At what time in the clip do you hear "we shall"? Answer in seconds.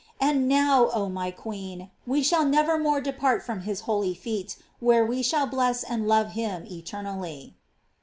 2.07-2.43, 5.05-5.45